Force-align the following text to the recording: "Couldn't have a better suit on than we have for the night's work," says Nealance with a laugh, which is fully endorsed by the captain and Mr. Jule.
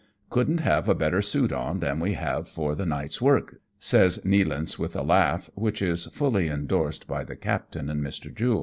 "Couldn't 0.31 0.61
have 0.61 0.89
a 0.89 0.95
better 0.95 1.21
suit 1.21 1.53
on 1.53 1.79
than 1.79 1.99
we 1.99 2.13
have 2.13 2.49
for 2.49 2.73
the 2.73 2.87
night's 2.87 3.21
work," 3.21 3.61
says 3.77 4.17
Nealance 4.25 4.79
with 4.79 4.95
a 4.95 5.03
laugh, 5.03 5.51
which 5.53 5.79
is 5.79 6.07
fully 6.07 6.47
endorsed 6.47 7.05
by 7.07 7.23
the 7.23 7.35
captain 7.35 7.87
and 7.87 8.03
Mr. 8.03 8.33
Jule. 8.33 8.59